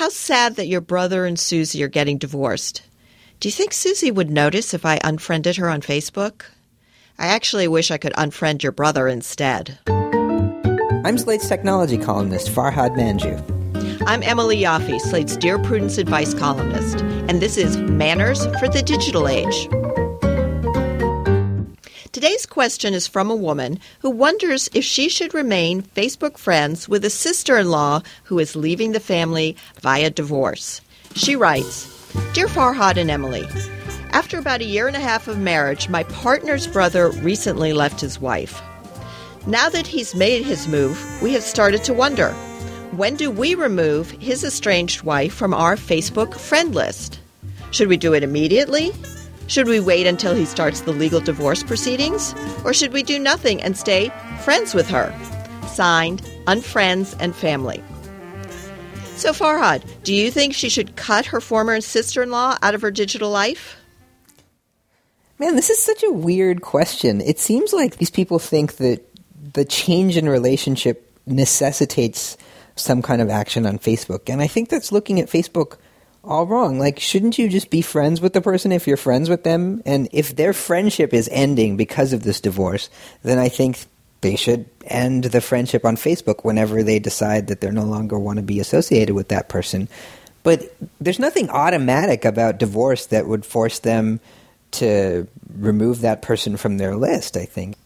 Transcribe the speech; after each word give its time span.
How 0.00 0.08
sad 0.08 0.56
that 0.56 0.66
your 0.66 0.80
brother 0.80 1.26
and 1.26 1.38
Susie 1.38 1.82
are 1.82 1.86
getting 1.86 2.16
divorced. 2.16 2.80
Do 3.38 3.48
you 3.48 3.52
think 3.52 3.74
Susie 3.74 4.10
would 4.10 4.30
notice 4.30 4.72
if 4.72 4.86
I 4.86 4.98
unfriended 5.04 5.56
her 5.56 5.68
on 5.68 5.82
Facebook? 5.82 6.44
I 7.18 7.26
actually 7.26 7.68
wish 7.68 7.90
I 7.90 7.98
could 7.98 8.14
unfriend 8.14 8.62
your 8.62 8.72
brother 8.72 9.08
instead. 9.08 9.78
I'm 11.04 11.18
Slate's 11.18 11.50
technology 11.50 11.98
columnist, 11.98 12.48
Farhad 12.48 12.96
Manjoo. 12.96 14.02
I'm 14.06 14.22
Emily 14.22 14.62
Yoffe, 14.62 14.98
Slate's 15.02 15.36
Dear 15.36 15.58
Prudence 15.58 15.98
advice 15.98 16.32
columnist, 16.32 17.02
and 17.28 17.42
this 17.42 17.58
is 17.58 17.76
Manners 17.76 18.46
for 18.58 18.70
the 18.70 18.80
Digital 18.80 19.28
Age. 19.28 19.68
Today's 22.20 22.44
question 22.44 22.92
is 22.92 23.06
from 23.06 23.30
a 23.30 23.34
woman 23.34 23.80
who 24.00 24.10
wonders 24.10 24.68
if 24.74 24.84
she 24.84 25.08
should 25.08 25.32
remain 25.32 25.80
Facebook 25.80 26.36
friends 26.36 26.86
with 26.86 27.02
a 27.02 27.08
sister 27.08 27.56
in 27.56 27.70
law 27.70 28.02
who 28.24 28.38
is 28.38 28.54
leaving 28.54 28.92
the 28.92 29.00
family 29.00 29.56
via 29.80 30.10
divorce. 30.10 30.82
She 31.14 31.34
writes 31.34 31.86
Dear 32.34 32.46
Farhad 32.46 32.98
and 32.98 33.10
Emily, 33.10 33.48
after 34.10 34.38
about 34.38 34.60
a 34.60 34.66
year 34.66 34.86
and 34.86 34.98
a 34.98 35.00
half 35.00 35.28
of 35.28 35.38
marriage, 35.38 35.88
my 35.88 36.02
partner's 36.02 36.66
brother 36.66 37.08
recently 37.22 37.72
left 37.72 38.02
his 38.02 38.20
wife. 38.20 38.60
Now 39.46 39.70
that 39.70 39.86
he's 39.86 40.14
made 40.14 40.44
his 40.44 40.68
move, 40.68 41.02
we 41.22 41.32
have 41.32 41.42
started 41.42 41.82
to 41.84 41.94
wonder 41.94 42.32
when 42.92 43.16
do 43.16 43.30
we 43.30 43.54
remove 43.54 44.10
his 44.10 44.44
estranged 44.44 45.04
wife 45.04 45.32
from 45.32 45.54
our 45.54 45.74
Facebook 45.74 46.34
friend 46.34 46.74
list? 46.74 47.18
Should 47.70 47.88
we 47.88 47.96
do 47.96 48.12
it 48.12 48.22
immediately? 48.22 48.92
Should 49.50 49.66
we 49.66 49.80
wait 49.80 50.06
until 50.06 50.32
he 50.32 50.44
starts 50.44 50.82
the 50.82 50.92
legal 50.92 51.18
divorce 51.18 51.64
proceedings? 51.64 52.36
Or 52.64 52.72
should 52.72 52.92
we 52.92 53.02
do 53.02 53.18
nothing 53.18 53.60
and 53.60 53.76
stay 53.76 54.12
friends 54.42 54.74
with 54.74 54.88
her? 54.90 55.12
Signed, 55.66 56.22
Unfriends 56.46 57.16
and 57.18 57.34
Family. 57.34 57.82
So, 59.16 59.32
Farhad, 59.32 59.82
do 60.04 60.14
you 60.14 60.30
think 60.30 60.54
she 60.54 60.68
should 60.68 60.94
cut 60.94 61.26
her 61.26 61.40
former 61.40 61.80
sister 61.80 62.22
in 62.22 62.30
law 62.30 62.58
out 62.62 62.76
of 62.76 62.82
her 62.82 62.92
digital 62.92 63.28
life? 63.28 63.76
Man, 65.40 65.56
this 65.56 65.68
is 65.68 65.82
such 65.82 66.04
a 66.04 66.12
weird 66.12 66.62
question. 66.62 67.20
It 67.20 67.40
seems 67.40 67.72
like 67.72 67.96
these 67.96 68.08
people 68.08 68.38
think 68.38 68.76
that 68.76 69.04
the 69.52 69.64
change 69.64 70.16
in 70.16 70.28
relationship 70.28 71.12
necessitates 71.26 72.36
some 72.76 73.02
kind 73.02 73.20
of 73.20 73.28
action 73.28 73.66
on 73.66 73.80
Facebook. 73.80 74.30
And 74.30 74.40
I 74.40 74.46
think 74.46 74.68
that's 74.68 74.92
looking 74.92 75.18
at 75.18 75.28
Facebook 75.28 75.78
all 76.22 76.46
wrong. 76.46 76.78
Like, 76.78 77.00
shouldn't 77.00 77.38
you 77.38 77.48
just 77.48 77.70
be 77.70 77.82
friends 77.82 78.20
with 78.20 78.32
the 78.32 78.40
person 78.40 78.72
if 78.72 78.86
you're 78.86 78.96
friends 78.96 79.28
with 79.28 79.44
them? 79.44 79.82
And 79.86 80.08
if 80.12 80.36
their 80.36 80.52
friendship 80.52 81.14
is 81.14 81.28
ending 81.32 81.76
because 81.76 82.12
of 82.12 82.22
this 82.22 82.40
divorce, 82.40 82.90
then 83.22 83.38
I 83.38 83.48
think 83.48 83.84
they 84.20 84.36
should 84.36 84.66
end 84.84 85.24
the 85.24 85.40
friendship 85.40 85.84
on 85.84 85.96
Facebook 85.96 86.44
whenever 86.44 86.82
they 86.82 86.98
decide 86.98 87.46
that 87.46 87.60
they're 87.60 87.72
no 87.72 87.84
longer 87.84 88.18
want 88.18 88.36
to 88.36 88.42
be 88.42 88.60
associated 88.60 89.14
with 89.14 89.28
that 89.28 89.48
person. 89.48 89.88
But 90.42 90.74
there's 91.00 91.18
nothing 91.18 91.50
automatic 91.50 92.24
about 92.24 92.58
divorce 92.58 93.06
that 93.06 93.26
would 93.26 93.44
force 93.44 93.78
them 93.78 94.20
to 94.72 95.26
remove 95.58 96.00
that 96.00 96.22
person 96.22 96.56
from 96.56 96.78
their 96.78 96.96
list, 96.96 97.36
I 97.36 97.44
think. 97.44 97.76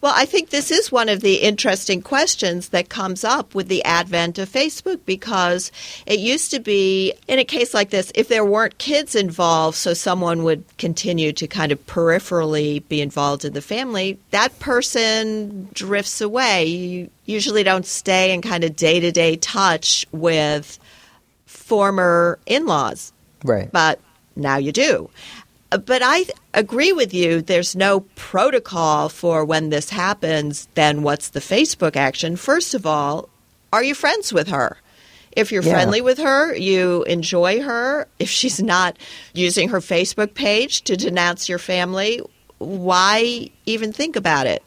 Well, 0.00 0.12
I 0.14 0.24
think 0.24 0.50
this 0.50 0.70
is 0.70 0.92
one 0.92 1.08
of 1.08 1.20
the 1.20 1.36
interesting 1.36 2.02
questions 2.02 2.70
that 2.70 2.88
comes 2.88 3.24
up 3.24 3.54
with 3.54 3.68
the 3.68 3.84
advent 3.84 4.38
of 4.38 4.48
Facebook 4.48 5.00
because 5.06 5.72
it 6.06 6.18
used 6.18 6.50
to 6.52 6.60
be, 6.60 7.14
in 7.26 7.38
a 7.38 7.44
case 7.44 7.74
like 7.74 7.90
this, 7.90 8.12
if 8.14 8.28
there 8.28 8.44
weren't 8.44 8.78
kids 8.78 9.14
involved, 9.14 9.76
so 9.76 9.94
someone 9.94 10.44
would 10.44 10.64
continue 10.78 11.32
to 11.32 11.46
kind 11.46 11.72
of 11.72 11.84
peripherally 11.86 12.86
be 12.88 13.00
involved 13.00 13.44
in 13.44 13.52
the 13.52 13.62
family, 13.62 14.18
that 14.30 14.58
person 14.58 15.68
drifts 15.72 16.20
away. 16.20 16.66
You 16.66 17.10
usually 17.24 17.62
don't 17.62 17.86
stay 17.86 18.32
in 18.32 18.42
kind 18.42 18.64
of 18.64 18.76
day 18.76 19.00
to 19.00 19.12
day 19.12 19.36
touch 19.36 20.06
with 20.12 20.78
former 21.46 22.38
in 22.46 22.66
laws. 22.66 23.12
Right. 23.44 23.70
But 23.70 24.00
now 24.36 24.56
you 24.56 24.72
do. 24.72 25.10
But 25.70 26.00
I 26.02 26.24
agree 26.54 26.92
with 26.92 27.12
you. 27.12 27.42
There's 27.42 27.76
no 27.76 28.00
protocol 28.14 29.08
for 29.08 29.44
when 29.44 29.68
this 29.68 29.90
happens. 29.90 30.66
Then 30.74 31.02
what's 31.02 31.28
the 31.28 31.40
Facebook 31.40 31.94
action? 31.94 32.36
First 32.36 32.72
of 32.74 32.86
all, 32.86 33.28
are 33.72 33.82
you 33.82 33.94
friends 33.94 34.32
with 34.32 34.48
her? 34.48 34.78
If 35.32 35.52
you're 35.52 35.62
yeah. 35.62 35.72
friendly 35.72 36.00
with 36.00 36.18
her, 36.18 36.54
you 36.56 37.04
enjoy 37.04 37.60
her. 37.62 38.08
If 38.18 38.30
she's 38.30 38.62
not 38.62 38.96
using 39.34 39.68
her 39.68 39.80
Facebook 39.80 40.34
page 40.34 40.82
to 40.82 40.96
denounce 40.96 41.48
your 41.48 41.58
family, 41.58 42.22
why 42.58 43.50
even 43.66 43.92
think 43.92 44.16
about 44.16 44.46
it? 44.46 44.64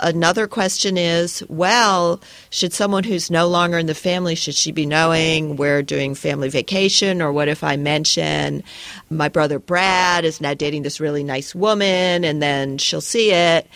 Another 0.00 0.46
question 0.46 0.96
is, 0.96 1.42
well, 1.48 2.20
should 2.50 2.72
someone 2.72 3.02
who's 3.02 3.32
no 3.32 3.48
longer 3.48 3.78
in 3.78 3.86
the 3.86 3.94
family 3.94 4.36
should 4.36 4.54
she 4.54 4.70
be 4.70 4.86
knowing 4.86 5.56
we're 5.56 5.82
doing 5.82 6.14
family 6.14 6.48
vacation 6.48 7.20
or 7.20 7.32
what 7.32 7.48
if 7.48 7.64
I 7.64 7.76
mention 7.76 8.62
my 9.10 9.28
brother 9.28 9.58
Brad 9.58 10.24
is 10.24 10.40
now 10.40 10.54
dating 10.54 10.82
this 10.82 11.00
really 11.00 11.24
nice 11.24 11.52
woman 11.52 12.24
and 12.24 12.40
then 12.40 12.78
she'll 12.78 13.00
see 13.00 13.32
it? 13.32 13.66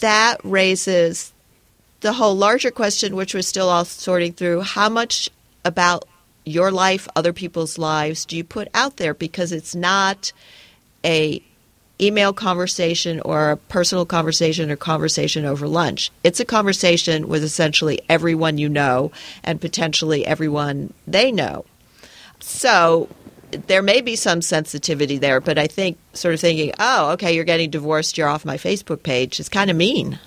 That 0.00 0.40
raises 0.42 1.32
the 2.00 2.12
whole 2.12 2.36
larger 2.36 2.72
question 2.72 3.14
which 3.14 3.32
we're 3.32 3.42
still 3.42 3.68
all 3.68 3.84
sorting 3.84 4.32
through, 4.32 4.62
how 4.62 4.88
much 4.88 5.30
about 5.64 6.04
your 6.44 6.72
life, 6.72 7.08
other 7.14 7.32
people's 7.32 7.78
lives 7.78 8.24
do 8.24 8.36
you 8.36 8.44
put 8.44 8.68
out 8.74 8.96
there 8.96 9.14
because 9.14 9.52
it's 9.52 9.74
not 9.74 10.32
a 11.04 11.40
email 12.00 12.32
conversation 12.32 13.20
or 13.20 13.50
a 13.50 13.56
personal 13.56 14.04
conversation 14.04 14.70
or 14.70 14.76
conversation 14.76 15.44
over 15.44 15.68
lunch. 15.68 16.10
It's 16.22 16.40
a 16.40 16.44
conversation 16.44 17.28
with 17.28 17.44
essentially 17.44 18.00
everyone 18.08 18.58
you 18.58 18.68
know 18.68 19.12
and 19.42 19.60
potentially 19.60 20.26
everyone 20.26 20.92
they 21.06 21.30
know. 21.30 21.64
So 22.40 23.08
there 23.66 23.82
may 23.82 24.00
be 24.00 24.16
some 24.16 24.42
sensitivity 24.42 25.18
there, 25.18 25.40
but 25.40 25.58
I 25.58 25.66
think 25.66 25.98
sort 26.12 26.34
of 26.34 26.40
thinking, 26.40 26.72
oh, 26.78 27.12
okay, 27.12 27.34
you're 27.34 27.44
getting 27.44 27.70
divorced, 27.70 28.18
you're 28.18 28.28
off 28.28 28.44
my 28.44 28.56
Facebook 28.56 29.02
page 29.02 29.38
is 29.38 29.48
kind 29.48 29.70
of 29.70 29.76
mean. 29.76 30.18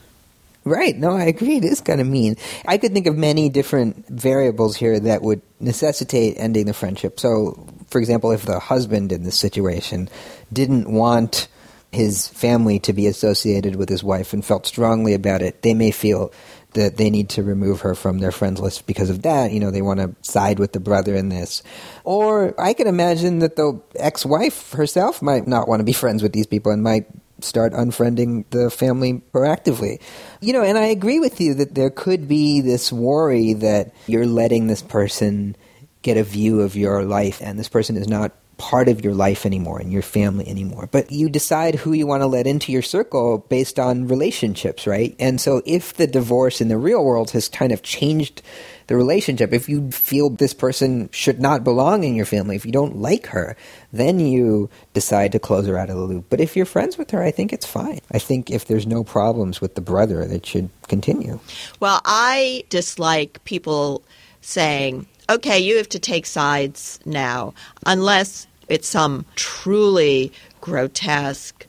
Right. 0.63 0.97
No, 0.97 1.11
I 1.11 1.23
agree. 1.23 1.57
It 1.57 1.63
is 1.63 1.79
kind 1.79 2.01
of 2.01 2.07
mean. 2.07 2.35
I 2.65 2.77
could 2.77 2.91
think 2.91 3.07
of 3.07 3.15
many 3.15 3.47
different 3.47 4.05
variables 4.09 4.75
here 4.75 4.99
that 4.99 5.21
would 5.21 5.41
necessitate 5.61 6.35
ending 6.37 6.65
the 6.65 6.73
friendship. 6.73 7.21
So, 7.21 7.67
for 7.89 7.99
example, 7.99 8.31
if 8.31 8.45
the 8.45 8.59
husband 8.59 9.13
in 9.13 9.23
this 9.23 9.39
situation 9.39 10.09
didn't 10.51 10.91
want 10.91 11.47
his 11.91 12.27
family 12.27 12.79
to 12.79 12.93
be 12.93 13.07
associated 13.07 13.75
with 13.75 13.89
his 13.89 14.03
wife 14.03 14.33
and 14.33 14.43
felt 14.43 14.65
strongly 14.65 15.13
about 15.13 15.41
it, 15.41 15.61
they 15.61 15.73
may 15.73 15.91
feel 15.91 16.31
that 16.73 16.97
they 16.97 17.09
need 17.09 17.29
to 17.29 17.43
remove 17.43 17.81
her 17.81 17.95
from 17.95 18.19
their 18.19 18.31
friends 18.31 18.59
list 18.59 18.85
because 18.85 19.09
of 19.09 19.23
that. 19.23 19.51
You 19.51 19.59
know, 19.59 19.71
they 19.71 19.81
want 19.81 19.99
to 19.99 20.15
side 20.21 20.59
with 20.59 20.73
the 20.73 20.79
brother 20.79 21.15
in 21.15 21.29
this. 21.29 21.63
Or 22.03 22.53
I 22.59 22.73
can 22.73 22.87
imagine 22.87 23.39
that 23.39 23.55
the 23.55 23.81
ex 23.95 24.25
wife 24.25 24.73
herself 24.73 25.21
might 25.21 25.47
not 25.47 25.67
want 25.67 25.79
to 25.79 25.85
be 25.85 25.93
friends 25.93 26.21
with 26.21 26.33
these 26.33 26.45
people 26.45 26.71
and 26.71 26.83
might 26.83 27.07
start 27.39 27.73
unfriending 27.73 28.45
the 28.49 28.69
family 28.69 29.21
proactively. 29.33 30.01
You 30.41 30.53
know, 30.53 30.63
and 30.63 30.77
I 30.77 30.85
agree 30.87 31.19
with 31.19 31.39
you 31.39 31.53
that 31.55 31.75
there 31.75 31.89
could 31.89 32.27
be 32.27 32.61
this 32.61 32.91
worry 32.91 33.53
that 33.53 33.93
you're 34.07 34.25
letting 34.25 34.67
this 34.67 34.81
person 34.81 35.55
get 36.01 36.17
a 36.17 36.23
view 36.23 36.61
of 36.61 36.75
your 36.75 37.03
life 37.03 37.41
and 37.41 37.57
this 37.57 37.69
person 37.69 37.97
is 37.97 38.07
not 38.07 38.31
part 38.57 38.89
of 38.89 39.03
your 39.03 39.13
life 39.13 39.45
anymore 39.45 39.79
and 39.79 39.91
your 39.91 40.01
family 40.01 40.47
anymore. 40.47 40.89
But 40.91 41.11
you 41.11 41.29
decide 41.29 41.75
who 41.75 41.93
you 41.93 42.07
want 42.07 42.21
to 42.21 42.27
let 42.27 42.47
into 42.47 42.71
your 42.71 42.81
circle 42.81 43.45
based 43.49 43.79
on 43.79 44.07
relationships, 44.07 44.87
right? 44.87 45.15
And 45.19 45.39
so 45.39 45.61
if 45.65 45.93
the 45.93 46.07
divorce 46.07 46.59
in 46.59 46.67
the 46.67 46.77
real 46.77 47.03
world 47.03 47.31
has 47.31 47.47
kind 47.47 47.71
of 47.71 47.83
changed 47.83 48.41
the 48.87 48.95
relationship, 48.95 49.53
if 49.53 49.69
you 49.69 49.91
feel 49.91 50.29
this 50.29 50.53
person 50.53 51.09
should 51.11 51.39
not 51.39 51.63
belong 51.63 52.03
in 52.03 52.15
your 52.15 52.25
family, 52.25 52.55
if 52.55 52.65
you 52.65 52.71
don't 52.71 52.97
like 52.97 53.27
her, 53.27 53.55
then 53.93 54.19
you 54.19 54.69
decide 54.93 55.33
to 55.33 55.39
close 55.39 55.67
her 55.67 55.77
out 55.77 55.89
of 55.89 55.97
the 55.97 56.03
loop. 56.03 56.25
But 56.29 56.39
if 56.39 56.55
you're 56.55 56.65
friends 56.65 56.97
with 56.97 57.11
her, 57.11 57.21
I 57.21 57.31
think 57.31 57.53
it's 57.53 57.65
fine. 57.65 57.99
I 58.11 58.19
think 58.19 58.49
if 58.49 58.65
there's 58.65 58.87
no 58.87 59.03
problems 59.03 59.61
with 59.61 59.75
the 59.75 59.81
brother, 59.81 60.25
that 60.25 60.45
should 60.45 60.69
continue. 60.87 61.39
Well, 61.79 62.01
I 62.05 62.63
dislike 62.69 63.43
people 63.43 64.03
saying, 64.41 65.05
okay, 65.29 65.59
you 65.59 65.77
have 65.77 65.89
to 65.89 65.99
take 65.99 66.25
sides 66.25 66.99
now, 67.05 67.53
unless 67.85 68.47
it's 68.67 68.87
some 68.87 69.25
truly 69.35 70.31
grotesque 70.61 71.65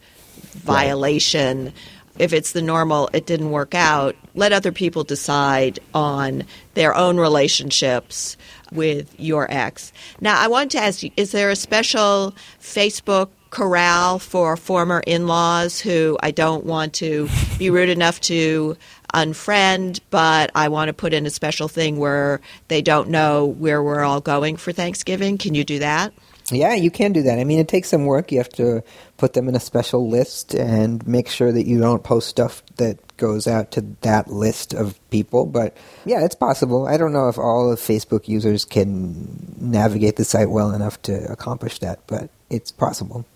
violation. 0.55 1.67
Right. 1.67 1.75
If 2.19 2.33
it's 2.33 2.51
the 2.51 2.63
normal, 2.63 3.09
it 3.13 3.27
didn't 3.27 3.53
work 3.53 3.77
out, 3.77 4.17
let 4.35 4.53
other 4.53 4.73
people 4.73 5.05
decide 5.05 5.79
on 5.95 6.45
their 6.75 6.93
own 6.95 7.17
relationships 7.17 8.37
with 8.73 9.19
your 9.21 9.51
ex. 9.51 9.93
Now, 10.21 10.41
I 10.41 10.49
want 10.49 10.73
to 10.73 10.79
ask 10.79 11.03
you 11.05 11.11
is 11.17 11.31
there 11.31 11.51
a 11.51 11.57
special 11.57 12.35
Facebook 12.61 13.29
corral 13.51 14.19
for 14.19 14.57
former 14.57 15.03
in 15.07 15.27
laws 15.27 15.81
who 15.81 16.19
I 16.23 16.31
don't 16.31 16.65
want 16.65 16.95
to 16.95 17.29
be 17.59 17.71
rude 17.71 17.89
enough 17.89 18.21
to 18.23 18.77
unfriend, 19.15 20.01
but 20.11 20.51
I 20.55 20.69
want 20.69 20.89
to 20.89 20.93
put 20.93 21.15
in 21.15 21.27
a 21.27 21.31
special 21.31 21.69
thing 21.69 21.99
where 21.99 22.41
they 22.69 22.83
don't 22.83 23.09
know 23.09 23.47
where 23.47 23.83
we're 23.83 24.05
all 24.05 24.21
going 24.21 24.57
for 24.57 24.73
Thanksgiving. 24.73 25.39
Can 25.39 25.55
you 25.55 25.65
do 25.65 25.79
that? 25.79 26.13
Yeah, 26.51 26.75
you 26.75 26.91
can 26.91 27.13
do 27.13 27.23
that. 27.23 27.39
I 27.39 27.45
mean, 27.45 27.59
it 27.59 27.69
takes 27.69 27.89
some 27.89 28.07
work. 28.07 28.33
You 28.33 28.39
have 28.39 28.49
to 28.51 28.83
put 29.19 29.35
them 29.35 29.49
in 29.49 29.55
a 29.55 29.61
special 29.61 30.09
list 30.09 30.55
and 30.55 31.07
make 31.07 31.29
sure 31.29 31.53
that 31.53 31.67
you 31.67 31.79
don't 31.79 32.03
post 32.03 32.29
stuff 32.29 32.63
that 32.77 32.99
goes 33.19 33.47
out 33.47 33.73
to 33.73 33.83
that 34.01 34.29
list 34.29 34.73
of 34.73 34.99
people. 35.11 35.45
But 35.45 35.77
yeah, 36.07 36.25
it's 36.25 36.35
possible. 36.35 36.87
I 36.87 36.97
don't 36.97 37.13
know 37.13 37.29
if 37.29 37.39
all 37.39 37.71
of 37.71 37.79
Facebook 37.79 38.29
users 38.29 38.65
can 38.65 39.57
navigate 39.59 40.17
the 40.17 40.25
site 40.25 40.51
well 40.51 40.71
enough 40.73 41.01
to 41.03 41.31
accomplish 41.31 41.81
that, 41.81 42.01
but 42.07 42.31
it's 42.49 42.71
possible. 42.71 43.27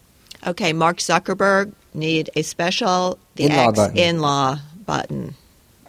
Okay, 0.47 0.73
Mark 0.73 0.99
Zuckerberg 0.99 1.73
need 1.95 2.31
a 2.35 2.43
special 2.43 3.19
the 3.37 3.45
In-law 3.45 3.69
X 3.69 3.79
button. 3.79 3.97
in-law 3.97 4.59
button. 4.87 5.35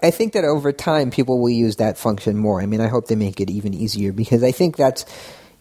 I 0.01 0.11
think 0.11 0.33
that 0.33 0.43
over 0.43 0.71
time 0.71 1.11
people 1.11 1.39
will 1.39 1.49
use 1.49 1.77
that 1.77 1.97
function 1.97 2.37
more. 2.37 2.61
I 2.61 2.65
mean, 2.65 2.81
I 2.81 2.87
hope 2.87 3.07
they 3.07 3.15
make 3.15 3.39
it 3.39 3.49
even 3.49 3.73
easier 3.73 4.11
because 4.11 4.43
I 4.43 4.51
think 4.51 4.75
that's 4.75 5.05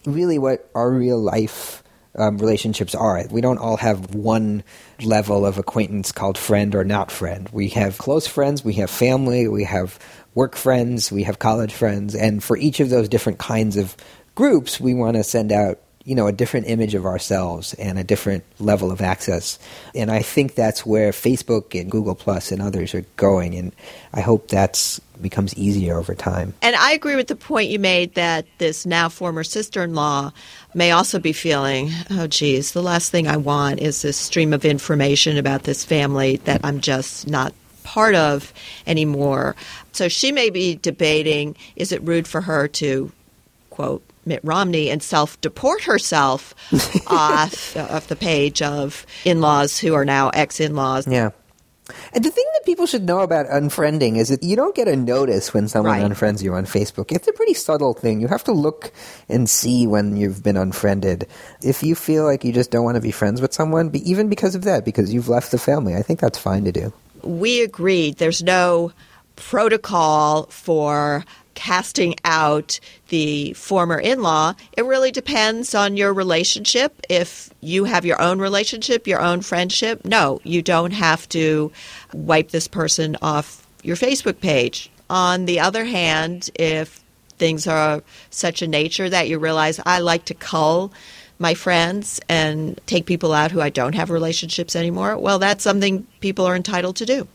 really 0.05 0.37
what 0.37 0.69
our 0.75 0.91
real 0.91 1.17
life 1.17 1.81
um, 2.15 2.37
relationships 2.37 2.93
are. 2.93 3.23
We 3.31 3.41
don't 3.41 3.57
all 3.57 3.77
have 3.77 4.13
one 4.13 4.63
level 5.01 5.45
of 5.45 5.57
acquaintance 5.57 6.11
called 6.11 6.37
friend 6.37 6.75
or 6.75 6.83
not 6.83 7.09
friend. 7.09 7.49
We 7.51 7.69
have 7.69 7.97
close 7.97 8.27
friends, 8.27 8.63
we 8.63 8.73
have 8.73 8.89
family, 8.89 9.47
we 9.47 9.63
have 9.63 9.97
work 10.35 10.55
friends, 10.55 11.11
we 11.11 11.23
have 11.23 11.39
college 11.39 11.73
friends, 11.73 12.13
and 12.13 12.43
for 12.43 12.57
each 12.57 12.79
of 12.79 12.89
those 12.89 13.09
different 13.09 13.39
kinds 13.39 13.77
of 13.77 13.95
groups, 14.35 14.79
we 14.79 14.93
want 14.93 15.15
to 15.15 15.23
send 15.23 15.51
out 15.51 15.79
you 16.05 16.15
know 16.15 16.27
a 16.27 16.31
different 16.31 16.67
image 16.67 16.95
of 16.95 17.05
ourselves 17.05 17.73
and 17.75 17.97
a 17.97 18.03
different 18.03 18.43
level 18.59 18.91
of 18.91 19.01
access 19.01 19.59
and 19.95 20.11
i 20.11 20.21
think 20.21 20.55
that's 20.55 20.85
where 20.85 21.11
facebook 21.11 21.79
and 21.79 21.91
google 21.91 22.15
plus 22.15 22.51
and 22.51 22.61
others 22.61 22.93
are 22.93 23.05
going 23.15 23.55
and 23.55 23.71
i 24.13 24.21
hope 24.21 24.47
that's 24.47 24.99
becomes 25.21 25.55
easier 25.55 25.97
over 25.97 26.15
time 26.15 26.53
And 26.61 26.75
I 26.75 26.91
agree 26.93 27.15
with 27.15 27.27
the 27.27 27.35
point 27.35 27.69
you 27.69 27.79
made 27.79 28.15
that 28.15 28.45
this 28.57 28.85
now 28.85 29.09
former 29.09 29.43
sister-in-law 29.43 30.33
may 30.73 30.91
also 30.91 31.19
be 31.19 31.33
feeling, 31.33 31.91
oh 32.09 32.27
geez, 32.27 32.71
the 32.71 32.81
last 32.81 33.11
thing 33.11 33.27
I 33.27 33.37
want 33.37 33.79
is 33.79 34.01
this 34.01 34.17
stream 34.17 34.53
of 34.53 34.65
information 34.65 35.37
about 35.37 35.63
this 35.63 35.85
family 35.85 36.37
that 36.45 36.61
I'm 36.63 36.81
just 36.81 37.27
not 37.27 37.53
part 37.83 38.15
of 38.15 38.53
anymore. 38.87 39.55
So 39.91 40.07
she 40.07 40.31
may 40.31 40.49
be 40.49 40.75
debating, 40.75 41.55
is 41.75 41.91
it 41.91 42.01
rude 42.01 42.27
for 42.27 42.41
her 42.41 42.67
to 42.69 43.11
quote 43.69 44.03
Mitt 44.25 44.41
Romney 44.43 44.89
and 44.89 45.01
self 45.03 45.39
deport 45.41 45.83
herself 45.83 46.53
off 47.07 47.75
of 47.77 48.07
the 48.07 48.15
page 48.15 48.61
of 48.61 49.05
in 49.25 49.41
laws 49.41 49.77
who 49.77 49.93
are 49.93 50.05
now 50.05 50.29
ex 50.29 50.59
in 50.59 50.75
laws. 50.75 51.07
yeah 51.07 51.31
and 52.13 52.23
the 52.23 52.29
thing 52.31 52.45
that 52.53 52.65
people 52.65 52.85
should 52.85 53.03
know 53.03 53.19
about 53.19 53.45
unfriending 53.47 54.15
is 54.17 54.29
that 54.29 54.41
you 54.41 54.55
don't 54.55 54.73
get 54.73 54.87
a 54.87 54.95
notice 54.95 55.53
when 55.53 55.67
someone 55.67 55.99
Right. 56.01 56.09
unfriends 56.09 56.41
you 56.41 56.53
on 56.53 56.65
Facebook. 56.65 57.11
It's 57.11 57.27
a 57.27 57.33
pretty 57.33 57.53
subtle 57.53 57.93
thing. 57.93 58.21
You 58.21 58.29
have 58.29 58.45
to 58.45 58.53
look 58.53 58.93
and 59.27 59.49
see 59.49 59.85
when 59.85 60.15
you've 60.15 60.41
been 60.41 60.55
unfriended. 60.55 61.27
If 61.61 61.83
you 61.83 61.93
feel 61.93 62.23
like 62.23 62.45
you 62.45 62.53
just 62.53 62.71
don't 62.71 62.85
want 62.85 62.95
to 62.95 63.01
be 63.01 63.11
friends 63.11 63.41
with 63.41 63.51
someone, 63.53 63.89
be, 63.89 63.99
even 64.09 64.29
because 64.29 64.55
of 64.55 64.63
that, 64.63 64.85
because 64.85 65.13
you've 65.13 65.27
left 65.27 65.51
the 65.51 65.57
family, 65.59 65.93
I 65.93 66.01
think 66.03 66.21
that's 66.21 66.37
fine 66.37 66.63
to 66.63 66.71
do. 66.71 66.93
we 67.21 67.61
agreed 67.61 68.15
there's 68.15 68.41
no 68.41 68.93
protocol 69.35 70.43
for 70.49 71.25
casting 71.55 72.15
out 72.23 72.79
the 73.09 73.53
former 73.53 73.99
in 73.99 74.21
law. 74.21 74.53
It 74.77 74.85
really 74.85 75.11
depends 75.11 75.75
on 75.75 75.97
your 75.97 76.13
relationship. 76.13 76.99
If 77.09 77.49
you 77.61 77.85
have 77.85 78.05
your 78.05 78.21
own 78.21 78.39
relationship, 78.39 79.07
your 79.07 79.21
own 79.21 79.41
friendship, 79.41 80.05
no, 80.05 80.39
you 80.43 80.61
don't 80.61 80.91
have 80.91 81.27
to 81.29 81.71
wipe 82.13 82.49
this 82.49 82.67
person 82.67 83.17
off 83.21 83.65
your 83.83 83.95
Facebook 83.95 84.39
page. 84.39 84.89
On 85.09 85.45
the 85.45 85.59
other 85.59 85.85
hand, 85.85 86.49
if 86.55 87.03
things 87.37 87.67
are 87.67 88.01
such 88.29 88.61
a 88.61 88.67
nature 88.67 89.09
that 89.09 89.27
you 89.27 89.37
realize 89.39 89.79
I 89.85 89.99
like 89.99 90.25
to 90.25 90.33
cull 90.33 90.93
my 91.39 91.53
friends 91.53 92.21
and 92.29 92.79
take 92.85 93.05
people 93.05 93.33
out 93.33 93.51
who 93.51 93.59
I 93.59 93.69
don't 93.69 93.95
have 93.95 94.09
relationships 94.09 94.75
anymore, 94.75 95.17
well, 95.17 95.39
that's 95.39 95.63
something 95.63 96.07
people 96.19 96.45
are 96.45 96.55
entitled 96.55 96.95
to 96.97 97.05
do. 97.05 97.27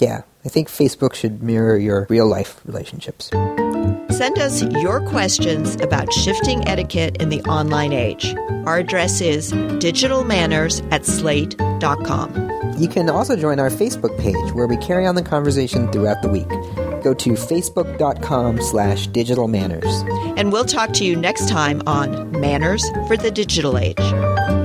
Yeah, 0.00 0.22
I 0.44 0.48
think 0.48 0.68
Facebook 0.68 1.14
should 1.14 1.42
mirror 1.42 1.76
your 1.76 2.06
real 2.10 2.26
life 2.26 2.60
relationships. 2.64 3.30
Send 4.10 4.38
us 4.38 4.62
your 4.62 5.00
questions 5.08 5.76
about 5.76 6.12
shifting 6.12 6.66
etiquette 6.68 7.16
in 7.20 7.28
the 7.28 7.40
online 7.42 7.92
age. 7.92 8.34
Our 8.66 8.78
address 8.78 9.20
is 9.20 9.52
digitalmanners 9.52 10.86
at 10.92 11.06
slate.com. 11.06 12.52
You 12.78 12.88
can 12.88 13.08
also 13.08 13.36
join 13.36 13.60
our 13.60 13.70
Facebook 13.70 14.18
page 14.18 14.52
where 14.54 14.66
we 14.66 14.76
carry 14.78 15.06
on 15.06 15.14
the 15.14 15.22
conversation 15.22 15.90
throughout 15.92 16.22
the 16.22 16.28
week. 16.28 16.48
Go 17.02 17.14
to 17.14 17.30
facebook.com 17.32 18.60
slash 18.60 19.06
digital 19.08 19.48
manners. 19.48 20.02
And 20.36 20.52
we'll 20.52 20.64
talk 20.64 20.92
to 20.94 21.04
you 21.04 21.16
next 21.16 21.48
time 21.48 21.82
on 21.86 22.30
Manners 22.32 22.88
for 23.06 23.16
the 23.16 23.30
Digital 23.30 23.76
Age. 23.78 24.61